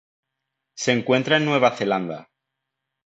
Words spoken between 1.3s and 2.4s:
en Nueva Zelanda.